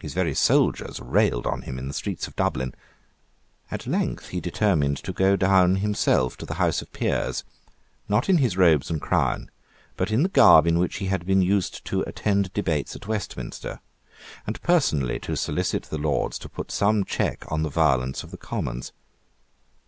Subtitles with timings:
[0.00, 2.72] His very soldiers railed on him in the streets of Dublin.
[3.68, 7.42] At length he determined to go down himself to the House of Peers,
[8.08, 9.50] not in his robes and crown,
[9.96, 13.80] but in the garb in which he had been used to attend debates at Westminster,
[14.46, 18.36] and personally to solicit the Lords to put some check on the violence of the
[18.38, 18.92] Commons.